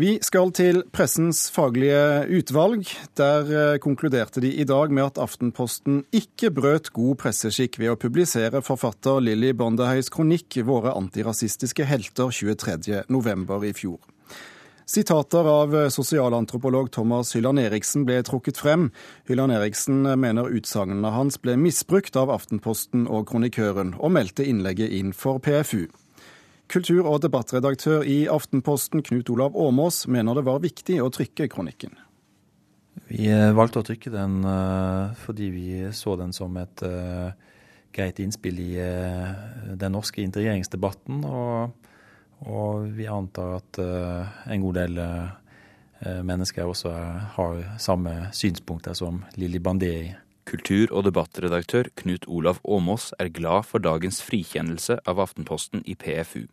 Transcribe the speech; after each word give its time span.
Vi 0.00 0.14
skal 0.24 0.48
til 0.56 0.78
pressens 0.96 1.50
faglige 1.52 2.22
utvalg. 2.32 2.86
Der 3.20 3.50
eh, 3.52 3.80
konkluderte 3.84 4.40
de 4.40 4.48
i 4.48 4.64
dag 4.64 4.88
med 4.96 5.10
at 5.10 5.20
Aftenposten 5.20 5.98
ikke 6.16 6.48
brøt 6.56 6.88
god 6.96 7.18
presseskikk 7.20 7.76
ved 7.82 7.92
å 7.92 7.98
publisere 8.00 8.62
forfatter 8.64 9.20
Lilly 9.20 9.50
Bondeheis 9.52 10.08
kronikk 10.08 10.56
'Våre 10.64 10.94
antirasistiske 10.96 11.84
helter' 11.84 12.32
23.11. 12.32 13.68
i 13.68 13.74
fjor. 13.76 14.00
Sitater 14.88 15.44
av 15.44 15.76
sosialantropolog 15.92 16.88
Thomas 16.90 17.34
Hylland 17.36 17.60
Eriksen 17.60 18.08
ble 18.08 18.22
trukket 18.24 18.56
frem. 18.56 18.88
Hylland 19.28 19.52
Eriksen 19.52 20.00
mener 20.16 20.48
utsagnene 20.48 21.12
hans 21.12 21.36
ble 21.36 21.60
misbrukt 21.60 22.16
av 22.16 22.32
Aftenposten 22.32 23.04
og 23.04 23.28
kronikøren, 23.28 23.92
og 24.00 24.16
meldte 24.16 24.48
innlegget 24.48 24.96
inn 24.96 25.12
for 25.12 25.44
PFU. 25.44 25.90
Kultur- 26.70 27.08
og 27.08 27.18
debattredaktør 27.24 28.04
i 28.06 28.28
Aftenposten, 28.30 29.02
Knut 29.02 29.30
Olav 29.32 29.56
Åmås, 29.58 30.04
mener 30.06 30.38
det 30.38 30.44
var 30.46 30.62
viktig 30.62 31.00
å 31.02 31.08
trykke 31.10 31.48
kronikken. 31.50 31.96
Vi 33.10 33.26
eh, 33.26 33.50
valgte 33.56 33.80
å 33.80 33.86
trykke 33.86 34.12
den 34.14 34.44
eh, 34.46 35.16
fordi 35.18 35.48
vi 35.50 35.68
så 35.96 36.14
den 36.20 36.30
som 36.36 36.54
et 36.60 36.84
eh, 36.86 37.32
greit 37.90 38.20
innspill 38.22 38.60
i 38.62 38.70
den 38.78 39.96
norske 39.96 40.22
integreringsdebatten. 40.22 41.24
Og, 41.26 41.88
og 42.46 42.86
vi 42.94 43.08
antar 43.10 43.56
at 43.56 43.80
en 43.82 44.62
god 44.62 44.78
del 44.78 45.00
mennesker 46.22 46.70
også 46.70 46.92
har 47.34 47.64
samme 47.82 48.30
synspunkter 48.30 48.94
som 48.94 49.24
Lilly 49.34 49.58
Bandé. 49.58 50.14
Kultur- 50.46 50.94
og 50.94 51.08
debattredaktør 51.08 51.90
Knut 51.98 52.30
Olav 52.30 52.62
Åmås 52.62 53.10
er 53.18 53.34
glad 53.34 53.66
for 53.66 53.82
dagens 53.82 54.22
frikjennelse 54.22 55.00
av 55.02 55.18
Aftenposten 55.26 55.82
i 55.82 55.98
PFU. 55.98 56.46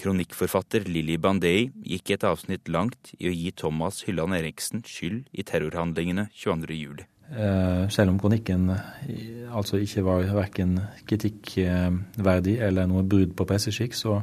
Kronikkforfatter 0.00 0.86
Lilly 0.90 1.16
Bandei 1.20 1.70
gikk 1.86 2.14
et 2.16 2.26
avsnitt 2.28 2.68
langt 2.68 3.14
i 3.18 3.30
å 3.30 3.34
gi 3.34 3.50
Thomas 3.56 4.02
Hylland 4.06 4.36
Eriksen 4.36 4.84
skyld 4.88 5.28
i 5.32 5.46
terrorhandlingene 5.46 6.28
22.07. 6.34 7.04
Eh, 7.32 7.84
selv 7.88 8.12
om 8.12 8.18
kronikken 8.20 8.68
eh, 8.70 9.46
altså 9.48 9.80
ikke 9.80 10.04
var 10.04 10.26
verken 10.36 10.76
kritikkverdig 11.08 12.58
eller 12.62 12.90
noe 12.90 13.04
brudd 13.08 13.32
på 13.36 13.46
presseskikk, 13.48 13.96
så 13.96 14.18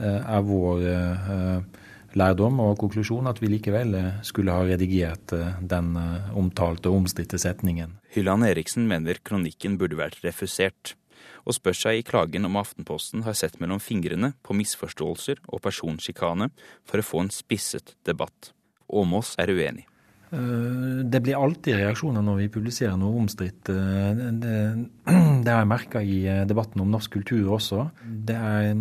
eh, 0.00 0.22
er 0.22 0.46
vår 0.46 0.86
lærdom 2.18 2.62
og 2.64 2.78
konklusjon 2.80 3.28
at 3.28 3.42
vi 3.42 3.50
likevel 3.52 3.92
skulle 4.26 4.54
ha 4.56 4.64
redigert 4.64 5.34
den 5.60 5.90
omtalte 6.34 6.88
og 6.88 7.02
omstridte 7.02 7.38
setningen. 7.38 7.98
Hylland 8.14 8.48
Eriksen 8.48 8.88
mener 8.88 9.20
kronikken 9.22 9.76
burde 9.78 10.00
vært 10.00 10.24
refusert 10.24 10.96
og 11.44 11.56
spør 11.56 11.76
seg 11.76 12.00
i 12.00 12.06
klagen 12.06 12.48
om 12.48 12.58
Aftenposten 12.60 13.26
har 13.26 13.36
sett 13.38 13.60
mellom 13.62 13.82
fingrene 13.82 14.34
på 14.46 14.56
misforståelser 14.58 15.44
og 15.48 15.62
personsjikane 15.64 16.50
for 16.88 17.00
å 17.00 17.08
få 17.10 17.26
en 17.26 17.34
spisset 17.34 17.96
debatt. 18.08 18.52
Åmås 18.88 19.36
er 19.40 19.52
uenig. 19.52 19.88
Eh, 20.28 21.04
det 21.08 21.22
blir 21.24 21.38
alltid 21.40 21.78
reaksjoner 21.78 22.24
når 22.24 22.42
vi 22.42 22.50
publiserer 22.52 22.96
noe 23.00 23.16
omstridt. 23.22 23.70
Eh, 23.72 24.22
det, 24.42 24.54
har 25.48 25.62
jeg 25.62 25.70
merka 25.70 26.02
i 26.04 26.20
eh, 26.28 26.44
debatten 26.48 26.84
om 26.84 26.92
norsk 26.92 27.16
kultur 27.16 27.54
også. 27.56 27.88
Det 28.04 28.36
er, 28.36 28.72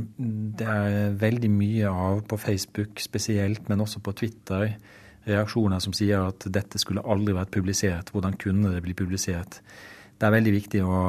det 0.60 0.68
er, 0.68 1.18
veldig 1.18 1.52
mye 1.54 1.92
av 1.92 2.24
på 2.28 2.40
Facebook 2.42 3.04
spesielt, 3.04 3.68
men 3.72 3.84
også 3.84 4.04
på 4.04 4.16
Twitter, 4.24 4.74
reaksjoner 5.28 5.84
som 5.84 5.96
sier 5.96 6.30
at 6.30 6.48
dette 6.56 6.80
skulle 6.80 7.04
aldri 7.04 7.36
vært 7.36 7.54
publisert. 7.56 8.12
Hvordan 8.14 8.36
kunne 8.40 8.74
det 8.76 8.84
bli 8.84 8.96
publisert? 8.98 9.62
Det 10.18 10.28
er 10.28 10.36
veldig 10.36 10.56
viktig 10.56 10.84
å 10.84 11.00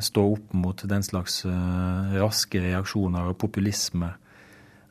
stå 0.00 0.24
opp 0.34 0.52
mot 0.56 0.82
den 0.88 1.04
slags 1.04 1.42
uh, 1.46 2.12
raske 2.18 2.60
reaksjoner 2.62 3.30
og 3.30 3.38
populisme. 3.40 4.12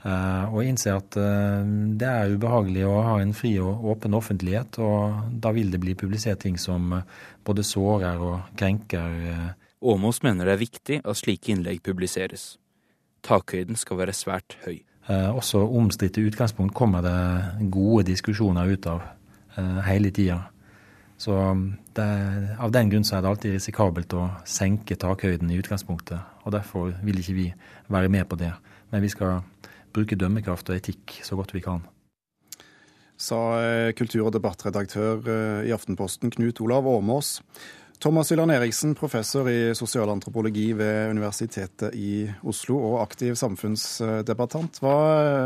Uh, 0.02 0.50
og 0.50 0.66
innse 0.66 0.94
at 0.96 1.18
uh, 1.20 1.62
det 1.98 2.08
er 2.10 2.34
ubehagelig 2.34 2.88
å 2.90 2.96
ha 3.06 3.18
en 3.22 3.36
fri 3.38 3.54
og 3.62 3.86
åpen 3.94 4.18
offentlighet. 4.18 4.80
Og 4.82 5.34
da 5.44 5.54
vil 5.56 5.74
det 5.74 5.82
bli 5.84 5.96
publisert 5.98 6.44
ting 6.46 6.60
som 6.62 6.94
både 7.46 7.66
sårer 7.66 8.22
og 8.22 8.54
krenker. 8.60 9.18
Åmås 9.82 10.22
mener 10.26 10.48
det 10.48 10.56
er 10.56 10.64
viktig 10.64 11.02
at 11.02 11.20
slike 11.20 11.54
innlegg 11.54 11.82
publiseres. 11.86 12.56
Takhøyden 13.26 13.78
skal 13.78 14.02
være 14.02 14.18
svært 14.18 14.58
høy. 14.66 14.82
også 15.10 15.62
omstridte 15.66 16.22
utgangspunkt 16.22 16.74
kommer 16.74 17.02
det 17.02 17.70
gode 17.74 18.06
diskusjoner 18.10 18.70
ut 18.74 18.86
av 18.90 19.02
hele 19.86 20.10
tida. 20.14 20.40
Så 21.22 21.36
um, 21.38 21.76
det, 21.94 22.08
Av 22.60 22.72
den 22.74 22.90
grunn 22.90 23.06
så 23.06 23.18
er 23.18 23.22
det 23.22 23.30
alltid 23.30 23.54
risikabelt 23.54 24.14
å 24.18 24.26
senke 24.50 24.98
takhøyden 24.98 25.52
i 25.54 25.60
utgangspunktet. 25.62 26.18
og 26.42 26.56
Derfor 26.56 26.96
vil 27.06 27.22
ikke 27.22 27.38
vi 27.38 27.48
være 27.94 28.10
med 28.10 28.26
på 28.30 28.40
det. 28.42 28.54
Men 28.90 29.04
vi 29.06 29.12
skal 29.14 29.44
bruke 29.94 30.18
dømmekraft 30.18 30.72
og 30.72 30.80
etikk 30.80 31.20
så 31.22 31.38
godt 31.38 31.54
vi 31.54 31.62
kan. 31.62 31.86
Sa 33.22 33.38
eh, 33.62 33.92
kultur- 33.94 34.26
og 34.26 34.34
debattredaktør 34.34 35.22
eh, 35.30 35.70
i 35.70 35.76
Aftenposten 35.76 36.34
Knut 36.34 36.64
Olav 36.66 36.90
Åmås. 36.90 37.36
Thomas 38.02 38.32
Hylland 38.34 38.56
Eriksen, 38.56 38.96
professor 38.98 39.46
i 39.46 39.76
sosialantropologi 39.78 40.72
ved 40.74 41.12
Universitetet 41.14 41.94
i 41.94 42.26
Oslo 42.50 42.80
og 42.82 43.02
aktiv 43.04 43.38
samfunnsdebattant. 43.38 44.82
Hva, 44.82 44.96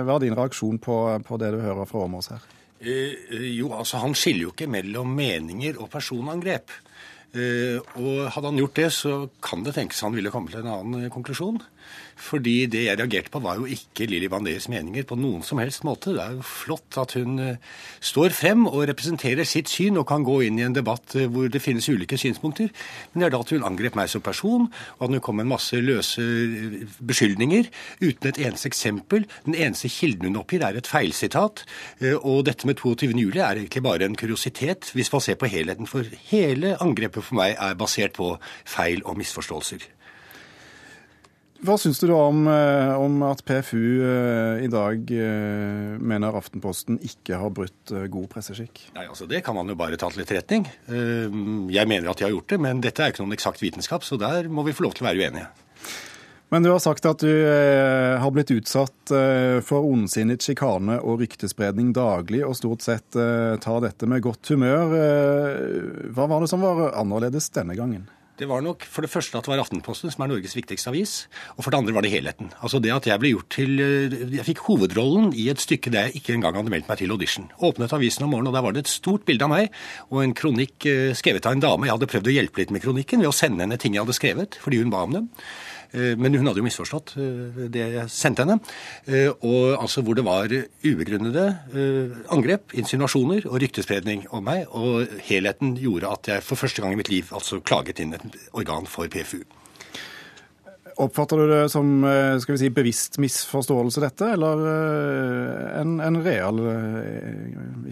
hva 0.07 0.15
er 0.15 0.23
din 0.23 0.39
reaksjon 0.39 0.79
på, 0.79 1.01
på 1.27 1.41
det 1.41 1.51
du 1.51 1.59
hører 1.59 1.89
fra 1.89 2.05
Åmås 2.07 2.31
her? 2.31 2.53
Eh, 2.81 3.53
jo, 3.55 3.71
altså 3.73 4.01
Han 4.03 4.15
skiller 4.17 4.49
jo 4.49 4.53
ikke 4.53 4.67
mellom 4.71 5.13
meninger 5.15 5.79
og 5.79 5.89
personangrep. 5.93 6.73
Eh, 7.35 7.79
og 7.99 8.31
hadde 8.31 8.51
han 8.51 8.59
gjort 8.59 8.79
det, 8.79 8.89
så 8.95 9.15
kan 9.43 9.63
det 9.65 9.75
tenkes 9.75 10.03
han 10.05 10.15
ville 10.15 10.31
komme 10.33 10.51
til 10.51 10.63
en 10.63 10.73
annen 10.73 11.09
konklusjon. 11.13 11.61
Fordi 12.16 12.66
det 12.72 12.85
jeg 12.85 12.97
reagerte 12.97 13.31
på, 13.31 13.41
var 13.44 13.59
jo 13.59 13.68
ikke 13.69 14.07
Lilly 14.07 14.29
Banderes 14.31 14.69
meninger 14.72 15.03
på 15.07 15.18
noen 15.19 15.44
som 15.44 15.59
helst 15.59 15.84
måte. 15.88 16.13
Det 16.16 16.23
er 16.23 16.38
jo 16.38 16.46
flott 16.47 16.97
at 17.01 17.16
hun 17.19 17.40
eh, 17.44 17.57
står 18.00 18.34
frem 18.35 18.63
og 18.69 18.85
representerer 18.90 19.47
sitt 19.47 19.69
syn 19.72 20.00
og 20.00 20.07
kan 20.07 20.23
gå 20.25 20.40
inn 20.47 20.59
i 20.59 20.66
en 20.66 20.75
debatt 20.75 21.18
eh, 21.19 21.28
hvor 21.31 21.51
det 21.51 21.62
finnes 21.63 21.88
ulike 21.91 22.18
synspunkter. 22.19 22.72
Men 23.12 23.22
det 23.22 23.28
er 23.28 23.35
da 23.35 23.41
at 23.44 23.51
hun 23.51 23.68
angrep 23.68 24.00
meg 24.00 24.12
som 24.12 24.23
person, 24.23 24.69
og 24.97 25.07
at 25.07 25.18
hun 25.18 25.23
kom 25.25 25.40
med 25.40 25.47
en 25.47 25.53
masse 25.53 25.81
løse 25.84 26.23
eh, 26.23 26.78
beskyldninger 27.03 27.68
uten 28.00 28.31
et 28.31 28.41
eneste 28.47 28.72
eksempel. 28.72 29.28
Den 29.46 29.59
eneste 29.59 29.91
kilden 29.91 30.31
hun 30.31 30.40
oppgir, 30.40 30.63
er 30.63 30.79
et 30.79 30.90
feilsitat. 30.90 31.66
Og 32.23 32.46
dette 32.47 32.67
med 32.67 32.79
22. 32.79 33.12
juli 33.12 33.44
er 33.44 33.59
egentlig 33.59 33.84
bare 33.84 34.07
en 34.07 34.16
kuriositet, 34.17 34.91
hvis 34.96 35.12
man 35.13 35.23
ser 35.23 35.38
på 35.40 35.52
helheten. 35.52 35.90
For 35.90 36.07
hele 36.31 36.78
angrepet 36.81 37.28
for 37.28 37.38
meg 37.41 37.59
er 37.59 37.78
basert 37.78 38.16
på 38.16 38.34
feil 38.63 39.03
og 39.06 39.19
misforståelser. 39.19 39.84
Hva 41.65 41.75
syns 41.81 41.97
du 42.01 42.05
da 42.09 42.17
om, 42.27 42.43
eh, 42.51 42.91
om, 43.01 43.21
at 43.25 43.41
PFU 43.47 44.03
eh, 44.05 44.63
i 44.65 44.69
dag 44.69 45.09
eh, 45.09 45.95
mener 45.97 46.37
Aftenposten 46.37 46.99
ikke 47.05 47.39
har 47.41 47.53
brutt 47.55 47.93
god 48.11 48.27
presseskikk? 48.29 48.83
Nei, 48.97 49.07
altså 49.09 49.25
Det 49.29 49.41
kan 49.45 49.57
man 49.57 49.69
jo 49.71 49.77
bare 49.79 49.97
ta 49.97 50.11
til 50.11 50.21
etterretning. 50.21 50.67
Jeg 50.85 51.89
mener 51.89 52.11
at 52.11 52.19
de 52.19 52.27
har 52.27 52.33
gjort 52.33 52.51
det, 52.51 52.59
men 52.61 52.81
dette 52.83 53.01
er 53.01 53.13
ikke 53.13 53.23
noen 53.23 53.37
eksakt 53.37 53.63
vitenskap, 53.63 54.05
så 54.05 54.19
der 54.21 54.49
må 54.51 54.65
vi 54.67 54.75
få 54.75 54.85
lov 54.85 54.97
til 54.97 55.05
å 55.05 55.09
være 55.09 55.25
uenige. 55.25 55.47
Men 56.53 56.65
du 56.65 56.69
har 56.69 56.81
sagt 56.83 57.07
at 57.09 57.23
du 57.25 57.31
har 58.21 58.31
blitt 58.31 58.53
utsatt 58.53 59.13
for 59.65 59.87
ondsinnet 59.89 60.45
sjikane 60.45 60.99
og 61.01 61.23
ryktespredning 61.23 61.89
daglig, 61.95 62.43
og 62.45 62.53
stort 62.59 62.85
sett 62.85 63.17
tar 63.65 63.79
dette 63.83 64.07
med 64.09 64.23
godt 64.23 64.53
humør. 64.53 64.93
Hva 66.13 66.29
var 66.29 66.45
det 66.45 66.51
som 66.51 66.63
var 66.63 66.93
annerledes 66.93 67.49
denne 67.57 67.77
gangen? 67.77 68.05
Det 68.35 68.47
var 68.50 68.59
nok 68.59 68.84
for 68.91 69.06
det 69.06 69.07
første 69.07 69.38
at 69.40 69.46
det 69.47 69.51
var 69.53 69.62
Aftenposten, 69.63 70.12
som 70.12 70.25
er 70.25 70.34
Norges 70.34 70.57
viktigste 70.57 70.91
avis. 70.91 71.13
Og 71.56 71.63
for 71.63 71.72
det 71.72 71.79
andre 71.79 71.94
var 71.96 72.03
det 72.03 72.12
helheten. 72.12 72.50
Altså 72.59 72.81
det 72.84 72.91
at 72.91 73.07
jeg 73.07 73.22
ble 73.22 73.31
gjort 73.31 73.47
til 73.56 73.79
eh, 73.79 74.16
Jeg 74.35 74.47
fikk 74.50 74.66
hovedrollen 74.68 75.29
i 75.40 75.47
et 75.53 75.63
stykke 75.63 75.94
der 75.94 76.09
jeg 76.09 76.19
ikke 76.19 76.35
engang 76.35 76.57
hadde 76.59 76.73
meldt 76.73 76.90
meg 76.91 77.00
til 77.00 77.13
audition. 77.16 77.47
Åpnet 77.63 77.96
avisen 77.96 78.28
om 78.28 78.34
morgenen, 78.35 78.51
og 78.51 78.57
der 78.57 78.66
var 78.66 78.75
det 78.75 78.84
et 78.84 78.91
stort 78.91 79.23
bilde 79.28 79.47
av 79.47 79.53
meg 79.53 79.72
og 80.09 80.19
en 80.25 80.35
kronikk 80.35 80.90
eh, 80.91 81.13
skrevet 81.16 81.47
av 81.47 81.56
en 81.56 81.63
dame. 81.63 81.88
Jeg 81.88 81.96
hadde 81.96 82.12
prøvd 82.12 82.28
å 82.28 82.35
hjelpe 82.35 82.63
litt 82.63 82.75
med 82.75 82.84
kronikken 82.84 83.23
ved 83.23 83.31
å 83.31 83.38
sende 83.40 83.63
henne 83.63 83.79
ting 83.79 83.96
jeg 83.96 84.03
hadde 84.03 84.18
skrevet, 84.19 84.59
fordi 84.59 84.84
hun 84.84 84.91
ba 84.91 85.06
om 85.07 85.16
dem. 85.16 85.31
Eh, 85.94 86.13
men 86.18 86.35
hun 86.35 86.47
hadde 86.47 86.62
jo 86.62 86.68
misforstått 86.68 87.16
eh, 87.22 87.66
det 87.72 87.85
jeg 87.96 88.13
sendte 88.13 88.46
henne. 88.46 88.59
Eh, 89.07 89.29
og 89.46 89.75
altså 89.81 90.03
hvor 90.06 90.18
det 90.18 90.25
var 90.25 90.51
ubegrunnede 90.85 91.46
angrep, 92.34 92.73
insinuasjoner 92.78 93.47
og 93.49 93.59
ryktespredning 93.64 94.26
om 94.35 94.46
meg. 94.47 94.66
Og 94.76 95.20
helheten 95.28 95.76
gjorde 95.82 96.11
at 96.11 96.32
jeg 96.32 96.46
for 96.46 96.59
første 96.59 96.84
gang 96.84 96.96
i 96.96 96.99
mitt 96.99 97.11
liv 97.14 97.32
altså 97.35 97.61
klaget 97.64 98.02
inn 98.03 98.16
et 98.17 98.41
organ 98.53 98.90
for 98.90 99.09
PFU. 99.11 99.43
Oppfatter 101.03 101.41
du 101.41 101.49
det 101.49 101.63
som 101.73 101.89
skal 102.39 102.55
vi 102.55 102.59
si, 102.61 102.69
bevisst 102.71 103.17
misforståelse, 103.19 103.99
dette, 103.99 104.29
eller 104.37 104.61
en, 105.81 105.97
en 105.99 106.19
real 106.23 106.61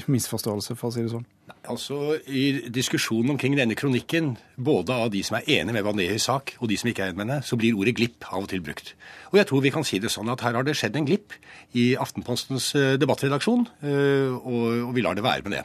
misforståelse, 0.08 0.78
for 0.80 0.88
å 0.88 0.96
si 0.96 1.04
det 1.04 1.12
sånn? 1.12 1.26
Nei, 1.50 1.58
Altså, 1.72 2.18
I 2.28 2.70
diskusjonen 2.76 3.36
omkring 3.36 3.56
denne 3.56 3.76
kronikken, 3.80 4.34
både 4.56 4.96
av 5.06 5.12
de 5.14 5.22
som 5.24 5.38
er 5.40 5.48
enig 5.60 5.76
med 5.76 5.86
Bandehis 5.88 6.26
sak, 6.28 6.56
og 6.60 6.68
de 6.72 6.76
som 6.80 6.90
ikke 6.92 7.06
er 7.06 7.12
enig 7.14 7.20
med 7.22 7.28
henne, 7.30 7.46
så 7.48 7.60
blir 7.60 7.78
ordet 7.80 7.96
glipp 7.96 8.28
av 8.32 8.44
og 8.44 8.50
til 8.52 8.64
brukt. 8.64 8.94
Og 9.32 9.40
jeg 9.40 9.48
tror 9.48 9.64
vi 9.64 9.72
kan 9.72 9.88
si 9.88 10.00
det 10.04 10.12
sånn 10.12 10.32
at 10.34 10.44
her 10.44 10.58
har 10.60 10.68
det 10.68 10.76
skjedd 10.80 11.00
en 11.00 11.08
glipp 11.08 11.36
i 11.80 11.94
Aftenpostens 11.96 12.74
eh, 12.80 12.96
debattredaksjon, 13.00 13.64
eh, 13.88 14.36
og 14.44 14.92
vi 14.96 15.06
lar 15.06 15.16
det 15.16 15.24
være 15.24 15.48
med 15.48 15.56
det. 15.56 15.64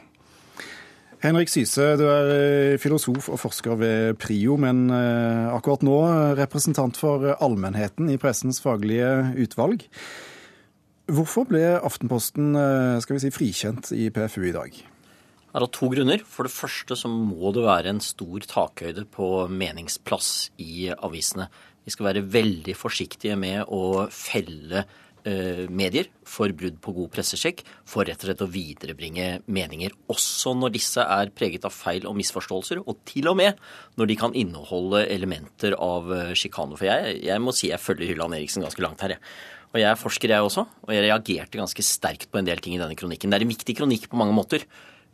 Henrik 1.19 1.51
Syse, 1.51 1.85
du 1.99 2.05
er 2.07 2.29
eh, 2.33 2.79
filosof 2.79 3.27
og 3.27 3.39
forsker 3.41 3.79
ved 3.79 4.19
PRIO, 4.21 4.55
men 4.61 4.87
akkurat 4.89 5.83
nå 5.83 5.97
representant 6.39 6.95
for 6.99 7.33
allmennheten 7.35 8.07
i 8.11 8.19
Pressens 8.21 8.61
faglige 8.63 9.09
utvalg. 9.43 9.83
Hvorfor 11.09 11.47
ble 11.49 11.63
Aftenposten 11.81 12.53
skal 13.01 13.17
vi 13.17 13.23
si, 13.23 13.33
frikjent 13.33 13.91
i 13.97 14.11
PFU 14.13 14.43
i 14.45 14.53
dag? 14.53 14.77
Det 15.49 15.57
er 15.57 15.71
to 15.73 15.89
grunner. 15.89 16.21
For 16.21 16.45
det 16.45 16.53
første 16.53 16.95
så 16.95 17.09
må 17.09 17.49
det 17.55 17.65
være 17.65 17.89
en 17.89 18.03
stor 18.05 18.45
takhøyde 18.45 19.07
på 19.09 19.47
meningsplass 19.49 20.51
i 20.61 20.91
avisene. 20.93 21.49
Vi 21.85 21.93
skal 21.95 22.11
være 22.11 22.27
veldig 22.29 22.75
forsiktige 22.77 23.33
med 23.39 23.65
å 23.65 24.05
felle 24.13 24.83
eh, 24.83 24.97
medier 25.69 26.07
for 26.27 26.51
brudd 26.55 26.77
på 26.83 26.93
god 26.95 27.09
pressesjekk, 27.13 27.63
for 27.87 28.07
rett 28.07 28.21
og 28.23 28.29
slett 28.29 28.43
å 28.45 28.49
viderebringe 28.49 29.27
meninger, 29.51 29.93
også 30.11 30.53
når 30.57 30.73
disse 30.77 31.03
er 31.03 31.31
preget 31.35 31.67
av 31.67 31.75
feil 31.75 32.07
og 32.09 32.17
misforståelser, 32.19 32.81
og 32.85 33.01
til 33.09 33.29
og 33.31 33.39
med 33.39 33.59
når 33.99 34.11
de 34.11 34.17
kan 34.19 34.35
inneholde 34.37 35.03
elementer 35.11 35.75
av 35.75 36.11
eh, 36.15 36.33
sjikane. 36.39 36.77
For 36.79 36.89
jeg, 36.89 37.19
jeg 37.27 37.43
må 37.43 37.55
si 37.55 37.71
jeg 37.71 37.83
følger 37.83 38.13
Hylland 38.13 38.37
Eriksen 38.37 38.65
ganske 38.65 38.85
langt 38.85 39.03
her, 39.05 39.17
jeg. 39.17 39.23
Og 39.69 39.77
jeg 39.77 39.89
er 39.91 39.99
forsker, 40.01 40.31
jeg 40.33 40.45
også, 40.45 40.63
og 40.87 40.93
jeg 40.95 41.05
reagerte 41.05 41.59
ganske 41.59 41.83
sterkt 41.85 42.31
på 42.33 42.39
en 42.39 42.47
del 42.47 42.61
ting 42.63 42.73
i 42.73 42.81
denne 42.81 42.97
kronikken. 42.97 43.29
Det 43.29 43.37
er 43.37 43.45
en 43.45 43.51
viktig 43.51 43.75
kronikk 43.77 44.07
på 44.09 44.17
mange 44.17 44.33
måter. 44.33 44.65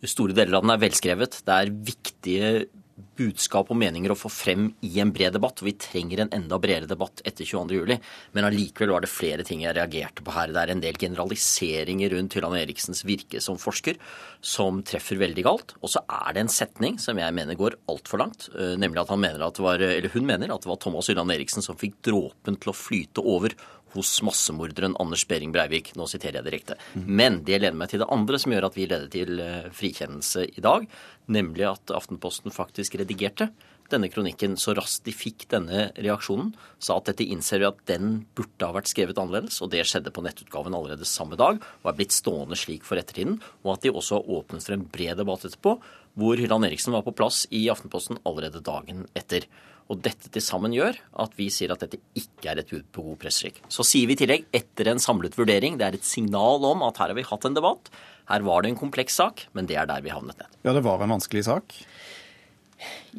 Store 0.06 0.36
deler 0.38 0.56
av 0.56 0.64
den 0.64 0.72
er 0.72 0.80
velskrevet. 0.80 1.42
Det 1.44 1.56
er 1.56 1.74
viktige 1.90 2.52
budskap 2.96 3.72
og 3.72 3.78
meninger 3.80 4.12
å 4.12 4.18
få 4.18 4.30
frem 4.32 4.70
i 4.86 4.94
en 5.04 5.12
bred 5.16 5.36
debatt. 5.36 5.60
og 5.60 5.68
Vi 5.68 5.76
trenger 5.80 6.24
en 6.24 6.32
enda 6.36 6.60
bredere 6.62 6.88
debatt 6.88 7.22
etter 7.28 7.48
22.07. 7.48 8.00
Men 8.36 8.48
allikevel 8.48 8.94
var 8.94 9.04
det 9.04 9.12
flere 9.12 9.44
ting 9.48 9.66
jeg 9.66 9.76
reagerte 9.76 10.24
på 10.24 10.36
her. 10.36 10.54
Det 10.56 10.62
er 10.62 10.74
en 10.74 10.84
del 10.84 11.00
generaliseringer 11.00 12.16
rundt 12.16 12.38
Hylland 12.38 12.60
Eriksens 12.62 13.04
virke 13.08 13.42
som 13.44 13.60
forsker 13.60 14.00
som 14.40 14.82
treffer 14.88 15.20
veldig 15.20 15.46
galt. 15.48 15.76
Og 15.82 15.92
så 15.92 16.04
er 16.08 16.36
det 16.36 16.46
en 16.46 16.56
setning 16.56 17.00
som 17.02 17.20
jeg 17.20 17.36
mener 17.36 17.60
går 17.60 17.80
altfor 17.92 18.24
langt. 18.24 18.50
Eh, 18.56 18.76
nemlig 18.80 19.04
at 19.04 19.12
han 19.12 19.24
mener 19.24 19.44
at 19.44 19.60
det 19.60 19.68
var, 19.68 19.84
eller 19.84 20.16
hun 20.16 20.28
mener 20.28 20.56
at 20.56 20.64
det 20.64 20.72
var 20.72 20.80
Thomas 20.84 21.12
Hylland 21.12 21.36
Eriksen 21.36 21.66
som 21.66 21.80
fikk 21.80 22.00
dråpen 22.08 22.60
til 22.60 22.72
å 22.72 22.78
flyte 22.78 23.24
over 23.24 23.56
hos 23.96 24.12
massemorderen 24.26 24.98
Anders 25.02 25.26
Behring 25.30 25.54
Breivik. 25.56 25.94
Nå 25.96 26.08
siterer 26.12 26.42
jeg 26.42 26.48
direkte. 26.50 26.80
Men 26.94 27.42
det 27.48 27.62
leder 27.62 27.78
meg 27.78 27.92
til 27.92 28.04
det 28.04 28.12
andre 28.14 28.40
som 28.42 28.56
gjør 28.56 28.70
at 28.70 28.80
vi 28.80 28.90
leder 28.90 29.08
til 29.12 29.40
eh, 29.44 29.70
frikjennelse 29.76 30.50
i 30.54 30.66
dag, 30.66 30.88
nemlig 31.32 31.66
at 31.70 31.96
Aftenposten 31.96 32.54
faktisk 32.54 33.00
redigerte 33.02 33.50
denne 33.92 34.10
kronikken 34.10 34.56
så 34.58 34.74
raskt 34.78 35.06
de 35.06 35.14
fikk 35.14 35.46
denne 35.52 35.90
reaksjonen, 35.94 36.54
sa 36.82 36.98
at 36.98 37.12
dette 37.12 37.28
innser 37.30 37.62
vi 37.62 37.68
at 37.70 37.84
den 37.90 38.24
burde 38.38 38.66
ha 38.66 38.74
vært 38.74 38.90
skrevet 38.90 39.20
annerledes, 39.22 39.60
og 39.62 39.70
det 39.74 39.84
skjedde 39.86 40.14
på 40.14 40.24
nettutgaven 40.26 40.74
allerede 40.78 41.06
samme 41.10 41.38
dag 41.40 41.60
og 41.62 41.92
er 41.92 42.00
blitt 42.00 42.16
stående 42.16 42.58
slik 42.60 42.86
for 42.88 43.00
ettertiden, 43.02 43.38
og 43.64 43.76
at 43.76 43.86
de 43.86 43.94
også 43.94 44.20
har 44.20 44.34
åpnet 44.40 44.66
for 44.66 44.78
en 44.78 44.88
bred 44.90 45.22
debatt 45.22 45.46
etterpå, 45.46 45.78
hvor 46.16 46.40
Hylland 46.40 46.66
Eriksen 46.66 46.96
var 46.96 47.06
på 47.06 47.14
plass 47.16 47.44
i 47.54 47.66
Aftenposten 47.72 48.22
allerede 48.26 48.64
dagen 48.66 49.06
etter. 49.18 49.46
Og 49.86 50.00
dette 50.02 50.32
til 50.34 50.42
sammen 50.42 50.74
gjør 50.74 50.98
at 51.22 51.36
vi 51.38 51.46
sier 51.54 51.70
at 51.74 51.84
dette 51.84 52.00
ikke 52.18 52.50
er 52.50 52.62
et 52.62 52.70
brudd 52.72 52.88
på 52.96 53.04
god 53.06 53.20
presseskikk. 53.22 53.60
Så 53.70 53.86
sier 53.86 54.10
vi 54.10 54.16
i 54.18 54.20
tillegg, 54.24 54.48
etter 54.56 54.90
en 54.90 55.02
samlet 55.02 55.38
vurdering, 55.38 55.78
det 55.78 55.86
er 55.86 55.98
et 55.98 56.08
signal 56.08 56.66
om 56.66 56.82
at 56.88 56.98
her 57.02 57.14
har 57.14 57.18
vi 57.18 57.26
hatt 57.28 57.46
en 57.46 57.58
debatt. 57.58 57.92
Her 58.32 58.46
var 58.48 58.66
det 58.66 58.72
en 58.72 58.80
kompleks 58.80 59.20
sak, 59.22 59.46
men 59.54 59.70
det 59.70 59.78
er 59.78 59.90
der 59.90 60.02
vi 60.02 60.14
havnet 60.14 60.40
ned. 60.42 60.58
Ja, 60.66 60.74
det 60.74 60.82
var 60.88 61.04
en 61.06 61.14
vanskelig 61.14 61.46
sak? 61.46 61.76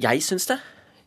Jeg 0.02 0.24
syns 0.26 0.48
det. 0.50 0.58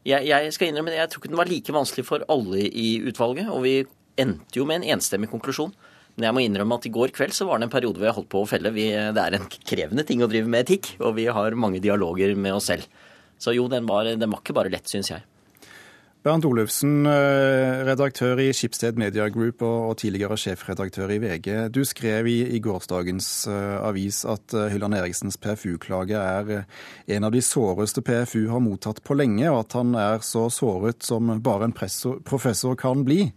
Jeg, 0.08 0.30
jeg, 0.30 0.54
skal 0.56 0.72
innrømme 0.72 0.94
det. 0.94 1.02
Jeg 1.02 1.12
tror 1.12 1.22
ikke 1.22 1.34
den 1.34 1.42
var 1.42 1.52
like 1.52 1.76
vanskelig 1.76 2.06
for 2.08 2.24
alle 2.32 2.64
i 2.64 2.90
utvalget. 3.04 3.52
Og 3.52 3.66
vi 3.66 3.76
endte 4.20 4.62
jo 4.62 4.68
med 4.70 4.80
en 4.80 4.96
enstemmig 4.96 5.28
konklusjon. 5.32 5.76
Men 6.16 6.30
jeg 6.30 6.36
må 6.36 6.44
innrømme 6.44 6.80
at 6.80 6.88
i 6.88 6.94
går 6.94 7.12
kveld 7.16 7.36
så 7.36 7.46
var 7.48 7.60
det 7.60 7.68
en 7.68 7.74
periode 7.74 8.00
hvor 8.00 8.08
jeg 8.08 8.16
holdt 8.16 8.32
på 8.32 8.44
å 8.44 8.48
felle. 8.50 8.72
Vi, 8.76 8.88
det 8.96 9.26
er 9.26 9.36
en 9.36 9.52
krevende 9.52 10.08
ting 10.08 10.24
å 10.24 10.32
drive 10.32 10.52
med 10.52 10.66
etikk, 10.66 10.94
og 11.04 11.14
vi 11.20 11.28
har 11.32 11.56
mange 11.60 11.84
dialoger 11.84 12.34
med 12.40 12.56
oss 12.56 12.72
selv. 12.72 12.88
Så 13.40 13.54
jo, 13.56 13.68
den 13.72 13.88
var, 13.88 14.08
den 14.08 14.32
var 14.32 14.42
ikke 14.42 14.56
bare 14.56 14.72
lett, 14.72 14.88
syns 14.92 15.12
jeg. 15.14 15.24
Bernt 16.20 16.44
Olufsen, 16.44 17.06
eh, 17.06 17.86
redaktør 17.88 18.42
i 18.44 18.50
Skipsted 18.52 18.98
Media 19.00 19.30
Group 19.32 19.62
og 19.64 19.94
tidligere 20.02 20.36
sjefredaktør 20.36 21.14
i 21.16 21.20
VG. 21.24 21.70
Du 21.72 21.86
skrev 21.88 22.28
i, 22.28 22.60
gårsdagens 22.60 23.48
uh, 23.48 23.80
avis 23.88 24.26
at 24.28 24.52
uh, 24.52 24.66
Hylland 24.68 24.98
Eriksens 25.00 25.40
PFU-klage 25.40 26.20
er 26.20 26.66
en 27.08 27.24
av 27.24 27.32
de 27.32 27.40
såreste 27.40 28.04
PFU 28.04 28.50
har 28.52 28.60
mottatt 28.60 29.00
på 29.00 29.16
lenge, 29.16 29.48
og 29.48 29.62
at 29.62 29.78
han 29.80 29.96
er 29.96 30.20
så 30.20 30.50
såret 30.52 31.08
som 31.08 31.32
bare 31.40 31.70
en 31.70 31.78
professor 32.28 32.76
kan 32.76 33.08
bli. 33.08 33.32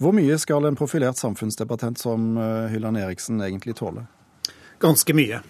Hvor 0.00 0.16
mye 0.16 0.40
skal 0.40 0.64
en 0.64 0.78
profilert 0.80 1.20
samfunnsdebattent 1.20 2.00
som 2.00 2.32
Hylland 2.72 2.96
Eriksen 2.96 3.44
egentlig 3.44 3.76
tåle? 3.76 4.06
Ganske 4.80 5.12
mye. 5.16 5.44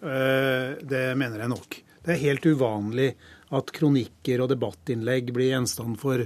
Det 0.00 1.04
mener 1.16 1.44
jeg 1.44 1.52
nok. 1.52 1.82
Det 2.06 2.14
er 2.14 2.22
helt 2.22 2.46
uvanlig 2.46 3.08
at 3.54 3.72
kronikker 3.74 4.42
og 4.42 4.52
debattinnlegg 4.52 5.32
blir 5.34 5.52
gjenstand 5.52 5.98
for 5.98 6.22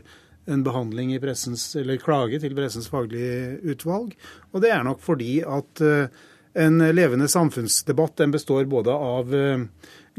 en 0.50 0.64
behandling 0.64 1.14
i 1.14 1.20
pressens, 1.22 1.70
eller 1.78 2.00
klage 2.00 2.40
til 2.42 2.56
pressens 2.56 2.88
faglige 2.90 3.56
utvalg. 3.72 4.12
Og 4.52 4.64
det 4.64 4.74
er 4.74 4.84
nok 4.84 5.00
fordi 5.04 5.40
at 5.44 5.82
eh, 5.84 6.20
en 6.60 6.82
levende 6.92 7.28
samfunnsdebatt 7.30 8.18
den 8.20 8.34
består 8.34 8.68
både 8.68 8.92
av 8.92 9.34
eh, 9.36 9.64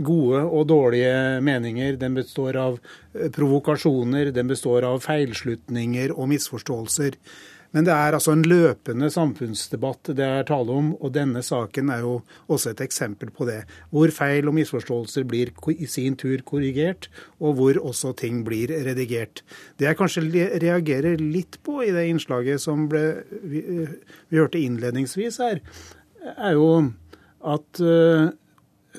gode 0.02 0.44
og 0.48 0.68
dårlige 0.72 1.42
meninger, 1.44 1.98
den 2.00 2.16
består 2.18 2.58
av 2.58 2.78
eh, 3.14 3.30
provokasjoner, 3.34 4.32
den 4.34 4.50
består 4.52 4.88
av 4.88 5.02
feilslutninger 5.04 6.16
og 6.16 6.32
misforståelser. 6.32 7.18
Men 7.72 7.88
det 7.88 7.94
er 7.96 8.16
altså 8.16 8.34
en 8.36 8.44
løpende 8.44 9.08
samfunnsdebatt 9.14 10.12
det 10.18 10.26
er 10.26 10.48
tale 10.48 10.74
om, 10.76 10.90
og 11.00 11.14
denne 11.16 11.44
saken 11.46 11.92
er 11.94 12.04
jo 12.04 12.18
også 12.52 12.74
et 12.74 12.84
eksempel 12.84 13.32
på 13.32 13.48
det. 13.48 13.62
Hvor 13.96 14.12
feil 14.12 14.50
og 14.52 14.58
misforståelser 14.58 15.28
blir 15.30 15.54
i 15.72 15.88
sin 15.90 16.18
tur 16.20 16.44
korrigert, 16.48 17.08
og 17.40 17.56
hvor 17.60 17.80
også 17.80 18.12
ting 18.20 18.44
blir 18.48 18.74
redigert. 18.88 19.44
Det 19.80 19.88
jeg 19.88 20.00
kanskje 20.00 20.26
reagerer 20.64 21.22
litt 21.22 21.62
på 21.64 21.80
i 21.86 21.94
det 21.96 22.10
innslaget 22.12 22.64
som 22.64 22.90
ble, 22.92 23.06
vi, 23.44 23.64
vi 24.28 24.42
hørte 24.42 24.60
innledningsvis 24.60 25.40
her, 25.44 25.64
er 26.36 26.58
jo 26.60 26.68
at 27.42 27.82
uh, 27.82 28.30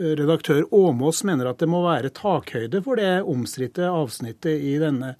redaktør 0.00 0.64
Åmås 0.74 1.22
mener 1.28 1.50
at 1.50 1.60
det 1.60 1.68
må 1.70 1.84
være 1.84 2.12
takhøyde 2.16 2.80
for 2.84 2.98
det 2.98 3.20
omstridte 3.28 3.90
avsnittet 3.90 4.64
i 4.64 4.78
denne 4.80 5.14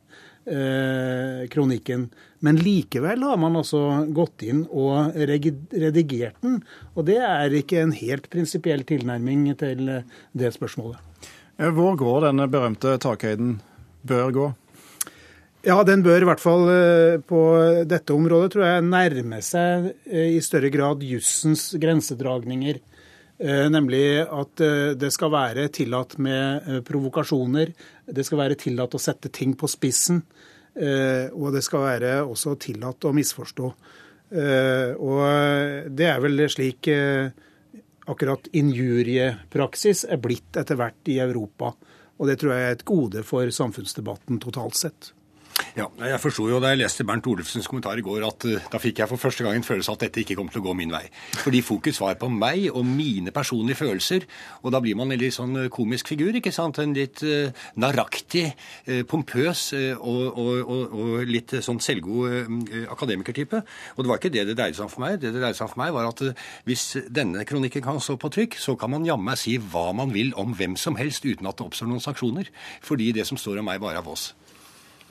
uh, 0.49 1.43
kronikken. 1.53 2.09
Men 2.43 2.59
likevel 2.59 3.23
har 3.23 3.39
man 3.39 3.59
altså 3.61 3.83
gått 4.15 4.43
inn 4.47 4.65
og 4.71 5.15
redigert 5.15 6.41
den. 6.43 6.59
Og 6.97 7.07
det 7.07 7.21
er 7.23 7.55
ikke 7.55 7.85
en 7.85 7.95
helt 7.95 8.27
prinsipiell 8.33 8.83
tilnærming 8.89 9.47
til 9.61 9.93
det 10.35 10.51
spørsmålet. 10.57 10.99
Hvor 11.63 11.95
går 12.01 12.27
denne 12.27 12.49
berømte 12.51 12.97
takhøyden 12.99 13.61
bør 14.09 14.35
gå? 14.35 14.49
Ja, 15.63 15.77
den 15.87 16.01
bør 16.03 16.25
i 16.25 16.27
hvert 16.27 16.43
fall 16.43 16.65
eh, 16.73 17.21
på 17.23 17.41
dette 17.87 18.15
området 18.17 18.51
tror 18.55 18.65
jeg 18.67 18.87
nærme 18.89 19.39
seg 19.47 19.93
eh, 20.11 20.33
i 20.35 20.41
større 20.43 20.73
grad 20.75 21.05
jussens 21.07 21.69
grensedragninger. 21.79 22.81
Eh, 23.43 23.67
nemlig 23.73 24.23
at 24.23 24.63
det 24.99 25.11
skal 25.11 25.33
være 25.35 25.67
tillatt 25.75 26.15
med 26.23 26.85
provokasjoner. 26.87 27.73
Det 28.07 28.25
skal 28.27 28.45
være 28.45 28.59
tillatt 28.61 28.95
å 28.95 29.03
sette 29.03 29.33
ting 29.35 29.57
på 29.59 29.71
spissen. 29.71 30.23
Eh, 30.73 31.29
og 31.37 31.53
det 31.53 31.63
skal 31.67 31.85
være 31.85 32.13
også 32.25 32.57
tillatt 32.61 33.05
å 33.05 33.13
misforstå. 33.17 33.73
Eh, 34.33 34.93
og 34.97 35.91
det 35.93 36.07
er 36.09 36.23
vel 36.25 36.45
slik 36.53 36.89
eh, 36.89 37.29
akkurat 38.09 38.49
injuriepraksis 38.57 40.07
er 40.09 40.21
blitt 40.23 40.57
etter 40.61 40.79
hvert 40.81 41.13
i 41.13 41.19
Europa. 41.25 41.75
Og 42.17 42.29
det 42.29 42.39
tror 42.41 42.55
jeg 42.55 42.69
er 42.69 42.79
et 42.79 42.87
gode 42.89 43.25
for 43.27 43.53
samfunnsdebatten 43.53 44.41
totalt 44.41 44.79
sett. 44.79 45.13
Ja, 45.73 45.87
jeg 46.05 46.21
forsto 46.21 46.45
jo 46.51 46.59
da 46.61 46.69
jeg 46.75 46.83
leste 46.83 47.05
Bernt 47.09 47.25
Olufsens 47.33 47.65
kommentar 47.71 47.97
i 47.97 48.03
går, 48.05 48.27
at 48.27 48.45
uh, 48.45 48.65
da 48.75 48.77
fikk 48.81 48.99
jeg 49.01 49.09
for 49.09 49.21
første 49.21 49.45
gang 49.47 49.57
en 49.57 49.65
følelse 49.65 49.89
av 49.89 49.97
at 49.97 50.03
dette 50.05 50.21
ikke 50.21 50.35
kom 50.37 50.51
til 50.53 50.61
å 50.61 50.67
gå 50.67 50.75
min 50.77 50.91
vei. 50.93 51.07
Fordi 51.41 51.63
fokus 51.65 52.01
var 52.03 52.19
på 52.21 52.29
meg 52.29 52.67
og 52.69 52.85
mine 52.85 53.33
personlige 53.33 53.79
følelser. 53.81 54.27
Og 54.61 54.75
da 54.75 54.83
blir 54.85 54.99
man 55.01 55.15
en 55.15 55.21
litt 55.23 55.33
sånn 55.33 55.63
eh, 55.63 55.71
komisk 55.73 56.11
figur, 56.13 56.37
ikke 56.37 56.53
sant? 56.53 56.83
En 56.83 56.93
litt 56.93 57.23
uh, 57.25 57.49
naraktig, 57.81 58.51
uh, 58.91 59.01
pompøs 59.09 59.63
og, 59.73 60.21
og, 60.43 60.53
og, 60.61 60.93
og, 60.93 61.15
litt 61.31 61.57
sånn 61.65 61.81
selvgod 61.81 62.53
akademikertype. 62.93 63.63
Og 63.97 64.05
det 64.05 64.13
var 64.13 64.21
ikke 64.21 64.35
det 64.37 64.45
det 64.51 64.59
dreide 64.59 64.77
seg 64.77 64.91
om 64.91 64.93
for 64.93 65.07
meg. 65.07 65.17
Det 65.25 65.33
det 65.33 65.41
dreide 65.41 65.57
seg 65.57 65.71
om 65.71 65.73
for 65.73 65.85
meg, 65.87 65.97
var 65.97 66.11
at 66.11 66.23
hvis 66.69 66.85
denne 67.09 67.49
kronikken 67.49 67.87
kan 67.89 68.03
stå 68.03 68.19
på 68.21 68.33
trykk, 68.37 68.61
så 68.61 68.77
kan 68.77 68.93
man 68.93 69.09
jammen 69.09 69.33
meg 69.33 69.41
si 69.41 69.57
hva 69.57 69.89
man 69.97 70.13
vil 70.13 70.37
om 70.37 70.53
hvem 70.59 70.77
som 70.77 71.01
helst 71.01 71.25
uten 71.25 71.49
at 71.49 71.57
det 71.57 71.71
oppstår 71.71 71.89
noen 71.89 72.05
sanksjoner. 72.05 72.53
Fordi 72.85 73.15
det 73.17 73.25
som 73.31 73.41
står 73.41 73.65
om 73.65 73.71
meg, 73.73 73.81
bare 73.81 74.03
er 74.03 74.09
vås. 74.13 74.35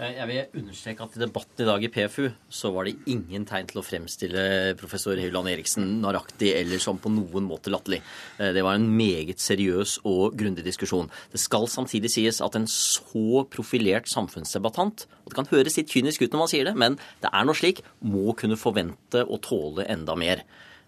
Eh, 0.02 0.16
jeg 0.18 0.28
vil 0.30 0.62
understreke 0.64 1.06
at 1.06 1.16
I 1.16 1.22
debatten 1.22 1.62
i 1.62 1.68
dag 1.68 1.84
i 1.86 1.90
PFU 1.94 2.24
så 2.50 2.72
var 2.74 2.88
det 2.88 2.96
ingen 3.12 3.44
tegn 3.46 3.68
til 3.70 3.82
å 3.82 3.86
fremstille 3.86 4.44
professor 4.80 5.20
Høyland 5.20 5.52
Eriksen 5.52 6.00
naraktig 6.02 6.56
eller 6.58 6.82
som 6.82 6.98
på 7.02 7.12
noen 7.14 7.46
måte 7.46 7.70
latterlig. 7.74 8.00
Eh, 8.40 8.50
det 8.56 8.64
var 8.66 8.80
en 8.80 8.88
meget 8.98 9.44
seriøs 9.44 10.00
og 10.10 10.38
grundig 10.40 10.66
diskusjon. 10.66 11.12
Det 11.30 11.42
skal 11.42 11.70
samtidig 11.70 12.10
sies 12.14 12.42
at 12.42 12.58
en 12.58 12.66
så 12.66 13.46
profilert 13.54 14.10
samfunnsdebattant 14.10 15.06
og 15.22 15.30
Det 15.32 15.38
kan 15.38 15.52
høres 15.54 15.78
litt 15.78 15.92
kynisk 15.94 16.26
ut 16.26 16.34
når 16.34 16.42
man 16.42 16.50
sier 16.52 16.66
det, 16.66 16.74
men 16.76 16.98
det 17.22 17.30
er 17.32 17.46
nå 17.46 17.54
slik 17.56 17.84
må 18.02 18.34
kunne 18.36 18.58
forvente 18.60 19.22
å 19.22 19.38
tåle 19.40 19.86
enda 19.86 20.18
mer. 20.18 20.42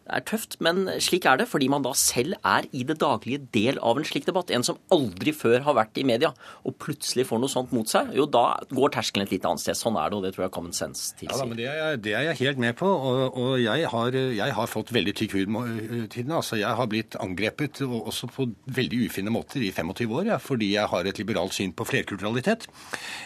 Det 0.03 0.17
er 0.17 0.23
tøft, 0.27 0.57
men 0.59 0.81
slik 0.99 1.23
er 1.29 1.37
det 1.39 1.45
fordi 1.47 1.69
man 1.71 1.83
da 1.85 1.93
selv 1.95 2.35
er 2.43 2.65
i 2.75 2.81
det 2.83 2.97
daglige 2.99 3.45
del 3.55 3.77
av 3.79 3.99
en 3.99 4.03
slik 4.07 4.25
debatt. 4.27 4.51
En 4.51 4.65
som 4.67 4.79
aldri 4.91 5.31
før 5.31 5.63
har 5.63 5.77
vært 5.77 5.99
i 6.01 6.03
media, 6.07 6.33
og 6.67 6.75
plutselig 6.83 7.23
får 7.29 7.39
noe 7.39 7.51
sånt 7.51 7.71
mot 7.71 7.87
seg. 7.87 8.11
Jo, 8.17 8.25
da 8.27 8.59
går 8.67 8.91
terskelen 8.97 9.23
et 9.23 9.31
litt 9.37 9.47
annet 9.47 9.63
sted. 9.63 9.79
Sånn 9.79 9.95
er 9.95 10.11
det, 10.11 10.17
og 10.19 10.25
det 10.27 10.33
tror 10.35 10.45
jeg 10.45 10.53
common 10.57 10.75
sense 10.75 11.15
tilsier. 11.15 11.31
Ja, 11.31 11.39
da, 11.39 11.47
men 11.47 11.59
det 11.61 11.69
er, 11.71 11.95
det 12.03 12.15
er, 12.17 12.25
jeg, 12.27 12.39
helt 12.41 12.59
med 12.65 12.75
på, 12.81 12.89
og, 12.89 13.39
og 13.39 13.53
jeg, 13.61 13.87
har, 13.93 14.17
jeg, 14.19 14.57
har, 14.59 14.71
fått 14.73 14.91
veldig 14.95 15.15
tykk 15.21 15.37
hud 15.37 15.53
med 15.55 15.71
tiden. 16.11 16.35
Altså, 16.35 16.59
jeg 16.59 16.79
har 16.81 16.91
blitt 16.91 17.15
angrepet, 17.23 17.83
også 17.87 18.27
på 18.35 18.49
veldig 18.75 19.05
ufine 19.07 19.31
måter, 19.31 19.63
i 19.63 19.71
25 19.71 20.17
år, 20.19 20.33
ja, 20.33 20.41
fordi 20.41 20.73
jeg 20.73 20.91
har 20.91 21.07
et 21.07 21.23
liberalt 21.23 21.55
syn 21.55 21.71
på 21.71 21.87
flerkulturalitet. 21.87 22.67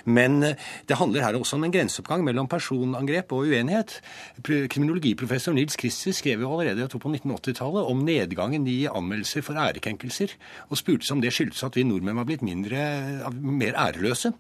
Men 0.06 0.44
det 0.46 1.02
handler 1.02 1.26
her 1.26 1.42
også 1.42 1.58
om 1.58 1.66
en 1.66 1.74
grenseoppgang 1.74 2.22
mellom 2.28 2.50
personangrep 2.52 3.34
og 3.34 3.50
uenighet. 3.50 3.98
Kriminologiprofessor 4.46 5.58
Nils 5.58 5.78
Christie 5.80 6.14
skrev 6.14 6.46
jo 6.46 6.54
allerede 6.54 6.67
allerede 6.68 6.86
jeg 6.86 6.92
tror 6.94 7.04
på 7.04 7.12
1980-tallet 7.16 7.90
om 7.92 8.04
nedgangen 8.06 8.68
i 8.68 8.78
anmeldelser 8.88 9.44
for 9.46 9.60
ærekrenkelser, 9.60 10.34
og 10.70 10.80
spurte 10.80 11.12
om 11.14 11.22
det 11.24 11.34
skyldtes 11.36 11.64
at 11.64 11.78
vi 11.78 11.86
nordmenn 11.88 12.20
var 12.20 12.28
blitt 12.28 12.44
mindre, 12.46 12.82
mer 13.32 13.78
æreløse. 13.78 14.34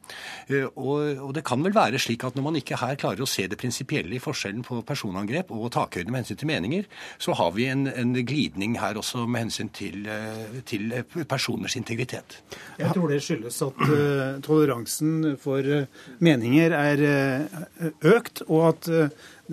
Eh, 0.50 0.68
og, 0.76 1.24
og, 1.24 1.34
det 1.38 1.46
kan 1.48 1.64
vel 1.64 1.76
være 1.76 2.00
slik 2.02 2.26
at 2.28 2.36
når 2.36 2.48
man 2.48 2.60
ikke 2.60 2.80
her 2.82 2.98
klarer 3.00 3.24
å 3.24 3.30
se 3.30 3.48
det 3.48 3.60
prinsipielle 3.60 4.18
i 4.18 4.22
forskjellen 4.24 4.66
på 4.68 4.82
personangrep 4.88 5.52
og 5.56 5.72
takhøyde 5.76 6.12
med 6.12 6.24
hensyn 6.24 6.42
til 6.42 6.52
meninger, 6.52 6.88
så 7.22 7.36
har 7.38 7.54
vi 7.56 7.70
en, 7.72 7.88
en 7.88 8.16
glidning 8.18 8.78
her 8.82 9.00
også 9.00 9.26
med 9.28 9.48
hensyn 9.48 9.72
til, 9.76 10.08
eh, 10.12 10.60
til, 10.68 10.92
personers 11.28 11.76
integritet. 11.78 12.40
Jeg 12.80 12.94
tror 12.96 13.12
det 13.12 13.22
skyldes 13.24 13.58
at 13.66 13.80
uh, 13.88 14.38
toleransen 14.46 15.36
for 15.42 15.66
uh, 15.66 15.88
meninger 16.24 16.74
er 16.76 17.04
uh, 17.04 17.90
økt, 18.16 18.44
og 18.48 18.68
at 18.70 18.90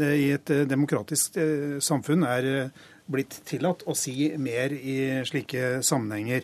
i 0.02 0.32
et 0.34 0.50
eh, 0.50 0.64
demokratisk 0.68 1.36
eh, 1.40 1.78
samfunn 1.82 2.24
er 2.28 2.44
eh, 2.50 2.68
blitt 3.10 3.40
tillatt 3.48 3.82
å 3.86 3.94
si 3.98 4.32
mer 4.40 4.72
i 4.72 5.22
slike 5.28 5.82
sammenhenger. 5.84 6.42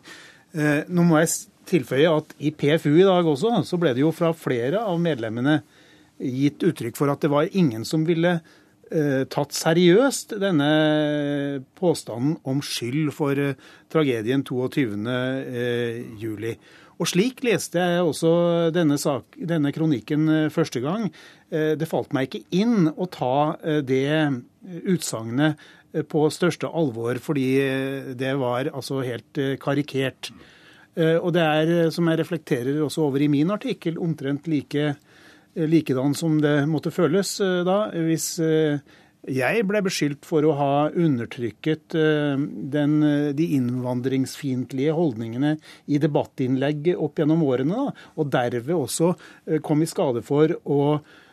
Nå 0.90 1.02
må 1.06 1.20
jeg 1.22 1.30
tilføye 1.70 2.10
at 2.10 2.34
i 2.42 2.50
PFU 2.52 2.98
i 2.98 3.06
dag 3.06 3.24
også, 3.30 3.62
så 3.64 3.78
ble 3.80 3.94
det 3.96 4.02
jo 4.02 4.10
fra 4.12 4.34
flere 4.36 4.82
av 4.82 4.98
medlemmene 5.00 5.62
gitt 6.20 6.60
uttrykk 6.66 6.98
for 6.98 7.08
at 7.08 7.22
det 7.24 7.30
var 7.32 7.48
ingen 7.56 7.86
som 7.88 8.04
ville 8.04 8.40
tatt 8.90 9.54
seriøst 9.54 10.34
denne 10.42 10.70
påstanden 11.78 12.36
om 12.44 12.60
skyld 12.66 13.14
for 13.16 13.38
tragedien 13.94 14.42
22.07. 14.44 16.52
Og 17.00 17.08
slik 17.08 17.40
leste 17.46 17.80
jeg 17.80 18.04
også 18.04 18.30
denne, 18.76 18.98
sak, 19.00 19.38
denne 19.48 19.72
kronikken 19.72 20.28
første 20.52 20.82
gang. 20.84 21.08
Eh, 21.48 21.72
det 21.80 21.88
falt 21.88 22.12
meg 22.12 22.28
ikke 22.28 22.44
inn 22.60 22.90
å 22.92 23.08
ta 23.08 23.56
eh, 23.64 23.80
det 23.80 24.84
utsagnet 24.84 25.56
eh, 25.94 26.04
på 26.04 26.26
største 26.28 26.68
alvor, 26.68 27.16
fordi 27.24 27.48
det 28.20 28.34
var 28.38 28.68
altså 28.68 29.00
helt 29.06 29.40
karikert. 29.62 30.32
Og 31.00 31.30
det 31.32 31.40
er, 31.40 31.68
som 31.94 32.08
jeg 32.10 32.18
reflekterer 32.18 32.80
også 32.82 33.04
over 33.06 33.22
i 33.22 33.28
min 33.30 33.52
artikkel, 33.54 33.94
omtrent 34.02 34.48
like 34.50 34.88
likedan 35.54 36.16
som 36.18 36.34
det 36.42 36.66
måtte 36.68 36.90
føles 36.92 37.30
da, 37.64 37.76
hvis 37.94 38.26
jeg 39.28 39.64
ble 39.68 39.82
beskyldt 39.84 40.26
for 40.28 40.46
å 40.48 40.56
ha 40.56 40.74
undertrykket 40.88 41.92
den, 41.92 42.94
de 43.36 43.48
innvandringsfiendtlige 43.56 44.94
holdningene 44.96 45.56
i 45.92 46.00
debattinnlegg 46.00 46.94
opp 46.96 47.20
gjennom 47.20 47.42
årene, 47.44 47.76
da, 47.76 48.12
og 48.16 48.30
derved 48.32 48.72
også 48.76 49.12
kom 49.66 49.84
i 49.84 49.90
skade 49.90 50.24
for 50.24 50.56
å 50.64 50.80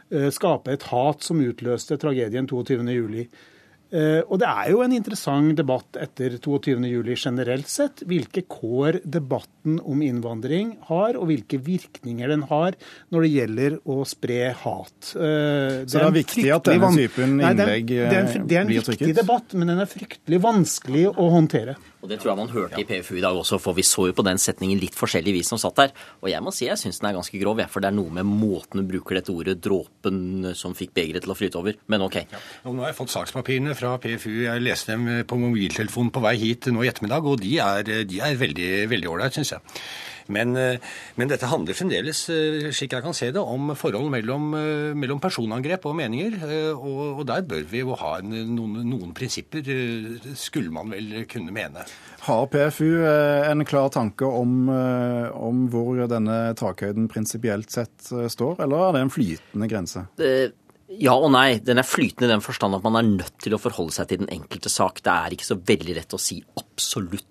Eh, 0.07 0.29
skape 0.31 0.71
et 0.71 0.87
hat 0.87 1.25
som 1.25 1.41
utløste 1.43 1.97
tragedien 1.99 2.47
22.07. 2.47 3.27
Eh, 3.87 4.19
og 4.27 4.39
det 4.41 4.47
er 4.49 4.71
jo 4.73 4.81
en 4.83 4.93
interessant 4.95 5.53
debatt 5.55 5.95
etter 6.01 6.35
22.07 6.43 7.13
generelt 7.15 7.69
sett. 7.71 8.03
Hvilke 8.07 8.43
kår 8.51 8.99
debatten 9.07 9.77
om 9.79 10.01
innvandring 10.03 10.73
har, 10.89 11.15
og 11.15 11.29
hvilke 11.29 11.59
virkninger 11.63 12.33
den 12.33 12.43
har 12.49 12.75
når 13.15 13.27
det 13.27 13.31
gjelder 13.31 13.77
å 13.87 14.01
spre 14.07 14.39
hat. 14.63 15.13
Eh, 15.15 15.85
Så 15.87 15.97
det 15.97 16.03
er 16.03 16.17
viktig 16.17 16.47
at 16.55 16.71
denne 16.71 16.91
typen 16.95 17.37
innlegg 17.39 17.87
blir 17.87 18.11
trykket? 18.11 18.47
Det 18.47 18.57
er 18.57 18.65
en 18.65 18.73
viktig 18.75 19.13
debatt, 19.21 19.55
men 19.55 19.71
den 19.71 19.79
er 19.83 19.91
fryktelig 19.91 20.41
vanskelig 20.43 21.05
å 21.15 21.29
håndtere. 21.31 21.77
Og 22.01 22.09
Det 22.11 22.19
tror 22.21 22.31
jeg 22.31 22.37
man 22.37 22.51
hørte 22.53 22.81
i 22.81 22.85
PFU 22.85 23.15
i 23.17 23.23
dag 23.23 23.35
også, 23.35 23.57
for 23.61 23.73
vi 23.77 23.85
så 23.85 24.07
jo 24.09 24.15
på 24.15 24.25
den 24.25 24.37
setningen 24.37 24.79
litt 24.79 24.95
forskjellig, 24.97 25.33
vi 25.33 25.43
som 25.45 25.57
satt 25.61 25.79
der. 25.79 25.93
Og 26.21 26.29
jeg 26.29 26.43
må 26.45 26.53
si 26.53 26.67
jeg 26.67 26.77
syns 26.77 27.01
den 27.01 27.09
er 27.09 27.17
ganske 27.17 27.41
grov, 27.41 27.61
for 27.73 27.81
det 27.83 27.89
er 27.89 27.97
noe 27.97 28.13
med 28.13 28.27
måten 28.29 28.83
du 28.83 28.85
bruker 28.91 29.17
dette 29.17 29.33
ordet, 29.33 29.57
dråpen 29.65 30.51
som 30.57 30.75
fikk 30.77 30.93
begeret 30.97 31.25
til 31.25 31.33
å 31.33 31.37
flyte 31.37 31.57
over. 31.57 31.79
Men 31.89 32.05
OK. 32.05 32.19
Ja. 32.21 32.43
Og 32.69 32.77
nå 32.77 32.85
har 32.85 32.93
jeg 32.93 32.99
fått 32.99 33.15
sakspapirene 33.15 33.73
fra 33.77 33.95
PFU. 34.03 34.29
Jeg 34.45 34.65
leste 34.65 34.93
dem 34.93 35.09
på 35.27 35.39
mobiltelefonen 35.41 36.13
på 36.13 36.23
vei 36.27 36.35
hit 36.41 36.69
nå 36.69 36.85
i 36.85 36.91
ettermiddag, 36.91 37.25
og 37.25 37.41
de 37.41 37.57
er, 37.63 37.95
de 38.05 38.21
er 38.21 38.37
veldig 38.37 39.09
ålreit, 39.09 39.39
syns 39.39 39.55
jeg. 39.57 39.79
Men, 40.33 40.55
eh, 40.57 40.79
men, 41.15 41.29
dette 41.31 41.49
handler 41.49 41.77
fremdeles, 41.77 42.23
eh, 42.29 42.69
slik 42.75 42.95
jeg 42.95 43.03
kan 43.05 43.15
se 43.15 43.31
det, 43.31 43.41
om 43.41 43.73
forhold 43.75 44.09
mellom, 44.11 44.53
eh, 44.53 44.93
mellom 44.97 45.21
personangrep 45.23 45.85
og 45.85 45.95
meninger. 45.95 46.37
Og, 46.75 47.19
og, 47.19 47.25
der 47.27 47.41
bør 47.47 47.63
vi 47.69 47.83
jo 47.83 47.95
ha 47.95 48.17
noen, 48.21 48.83
noen, 48.87 49.13
prinsipper, 49.17 49.63
skulle 50.35 50.71
man 50.71 50.91
vel 50.91 51.25
kunne 51.29 51.53
mene. 51.55 51.85
Har 52.27 52.47
PFU 52.51 53.03
en 53.07 53.63
klar 53.65 53.89
tanke 53.93 54.27
om, 54.27 54.67
om 54.69 55.67
hvor 55.71 56.01
denne 56.09 56.53
takhøyden 56.57 57.07
prinsipielt 57.07 57.71
sett 57.71 58.09
står, 58.09 58.59
eller 58.65 58.87
er 58.87 58.95
det 58.95 59.03
en 59.05 59.13
flytende 59.13 59.69
grense? 59.71 60.07
Det 60.19 60.31
ja 60.87 61.11
og 61.19 61.33
nei. 61.33 61.59
Den 61.59 61.81
er 61.81 61.87
flytende 61.87 62.29
i 62.29 62.31
den 62.31 62.43
forstand 62.43 62.77
at 62.77 62.85
man 62.85 62.95
er 62.95 63.09
nødt 63.09 63.35
til 63.43 63.55
å 63.57 63.59
forholde 63.59 63.95
seg 63.95 64.07
til 64.07 64.21
den 64.21 64.31
enkelte 64.31 64.71
sak. 64.71 65.01
Det 65.03 65.11
er 65.11 65.35
ikke 65.35 65.49
så 65.49 65.59
veldig 65.59 65.97
lett 65.99 66.15
å 66.15 66.21
si 66.21 66.39
absolutt 66.39 66.66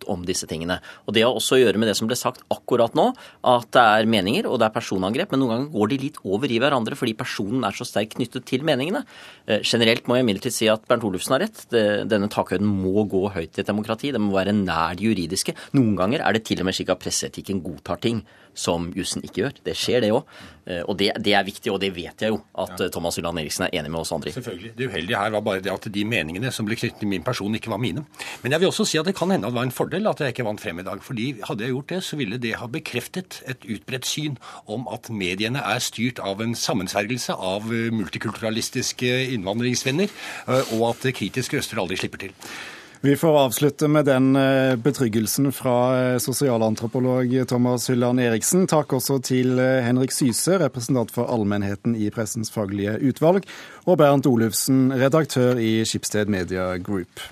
om 0.07 0.25
disse 0.27 0.47
tingene. 0.47 0.81
Og 1.07 1.15
Det 1.15 1.23
har 1.23 1.35
også 1.35 1.57
å 1.57 1.61
gjøre 1.61 1.79
med 1.79 1.89
det 1.89 1.97
som 1.97 2.09
ble 2.09 2.17
sagt 2.17 2.43
akkurat 2.51 2.95
nå, 2.95 3.13
at 3.45 3.71
det 3.73 3.83
er 3.83 4.11
meninger 4.11 4.47
og 4.47 4.59
det 4.61 4.69
er 4.69 4.75
personangrep. 4.75 5.31
Men 5.33 5.41
noen 5.41 5.53
ganger 5.55 5.73
går 5.75 5.93
de 5.93 5.99
litt 5.99 6.19
over 6.25 6.51
i 6.51 6.61
hverandre 6.63 6.97
fordi 6.99 7.17
personen 7.17 7.65
er 7.65 7.77
så 7.77 7.87
sterkt 7.87 8.17
knyttet 8.17 8.47
til 8.49 8.67
meningene. 8.67 9.05
Eh, 9.47 9.63
generelt 9.63 10.07
må 10.07 10.17
jeg 10.17 10.27
imidlertid 10.27 10.55
si 10.55 10.71
at 10.73 10.87
Bernt 10.87 11.07
Olufsen 11.07 11.37
har 11.37 11.47
rett. 11.47 11.67
Denne 11.71 12.31
takhøyden 12.33 12.67
må 12.67 13.07
gå 13.09 13.27
høyt 13.35 13.57
i 13.57 13.63
et 13.63 13.71
demokrati. 13.71 14.13
Det 14.13 14.23
må 14.23 14.35
være 14.37 14.57
nær 14.57 14.97
det 14.97 15.07
juridiske. 15.07 15.55
Noen 15.77 15.97
ganger 15.99 16.25
er 16.25 16.37
det 16.37 16.45
til 16.47 16.61
og 16.63 16.69
med 16.69 16.77
slik 16.77 16.93
at 16.93 17.03
presseetikken 17.03 17.63
godtar 17.65 18.01
ting 18.03 18.25
som 18.57 18.89
jussen 18.97 19.25
ikke 19.27 19.43
gjør. 19.43 19.59
Det 19.67 19.75
skjer, 19.77 20.03
det 20.03 20.13
òg. 20.17 20.25
Eh, 20.67 20.81
og 20.89 20.97
det, 20.99 21.11
det, 21.23 21.35
er 21.37 21.45
viktig, 21.47 21.71
og 21.73 21.79
det 21.83 21.93
vet 21.95 22.25
jeg 22.25 22.33
jo 22.33 22.41
at 22.57 22.73
ja. 22.73 22.87
Eh, 22.87 22.93
Thomas 22.93 23.19
Ulland 23.21 23.43
Eriksen 23.43 23.67
er 23.69 23.77
enig 23.79 23.93
med 23.93 24.01
oss 24.01 24.15
andre 24.17 24.33
i. 24.33 24.35
Selvfølgelig. 24.35 24.73
Det 24.79 24.89
uheldige 24.89 25.21
her 25.21 25.35
var 25.37 25.45
bare 25.47 25.63
det 25.65 25.73
at 25.73 25.89
de 25.93 26.05
meningene 26.09 26.53
som 26.55 26.69
ble 26.69 26.79
knyttet 26.79 27.03
til 27.03 27.11
min 27.13 27.25
person, 27.27 27.55
ikke 27.59 27.71
var 27.73 27.83
mine. 27.83 28.07
Men 28.43 28.57
jeg 28.57 28.65
vil 28.65 28.73
også 28.73 28.89
si 28.89 29.01
at 29.01 29.07
det 29.07 29.15
kan 29.19 29.31
hende 29.37 29.53
det 29.53 29.59
var 29.59 29.69
en 29.69 29.75
fordel 29.75 30.11
at 30.11 30.21
jeg 30.23 30.35
ikke 30.35 30.47
vant 30.49 30.63
frem 30.63 30.81
i 30.83 30.87
dag. 30.87 31.03
fordi 31.03 31.27
hadde 31.47 31.65
jeg 31.65 31.75
gjort 31.75 31.93
det, 31.95 32.03
så 32.05 32.21
ville 32.21 32.39
det 32.43 32.55
ha 32.61 32.67
bekreftet 32.67 33.41
et 33.47 33.65
utbredt 33.65 34.07
syn 34.09 34.39
om 34.67 34.89
at 34.93 35.11
mediene 35.11 35.63
er 35.63 35.83
styrt 35.85 36.19
av 36.19 36.43
en 36.43 36.55
sammensvergelse 36.55 37.37
av 37.37 37.69
eh, 37.73 37.93
multikulturalistiske 37.95 39.13
innvandringsvenner, 39.37 40.11
og 40.77 40.89
at 40.91 41.13
kritiske 41.15 41.61
røster 41.61 41.81
aldri 41.81 42.01
slipper 42.01 42.27
til. 42.27 42.35
Vi 43.07 43.17
får 43.17 43.39
avslutte 43.39 43.89
med 43.89 44.07
den 44.09 44.37
eh, 44.37 44.75
betryggelsen 44.77 45.53
fra 45.53 45.75
eh, 45.95 46.19
sosialantropolog 46.19 47.35
Thomas 47.49 47.91
Hylland 47.91 48.23
Eriksen. 48.25 48.65
Takk 48.67 48.97
også 48.97 49.19
til 49.23 49.61
eh, 49.61 49.83
Henrik 49.85 50.15
Syse, 50.17 50.57
representant 50.63 51.13
for 51.13 51.29
allmennheten 51.31 51.95
i 51.95 52.09
Pressens 52.11 52.51
faglige 52.51 52.97
utvalg, 53.05 53.45
og 53.85 54.01
Bernt 54.01 54.27
Olufsen, 54.27 54.89
redaktør 54.97 55.61
i 55.61 55.85
Skipsted 55.87 56.33
Media 56.33 56.73
Group. 56.81 57.29